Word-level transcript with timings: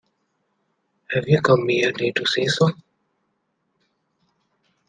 Have 1.11 1.27
you 1.29 1.39
come 1.43 1.63
merely 1.67 2.11
to 2.13 2.25
say 2.25 2.47
so? 2.47 2.71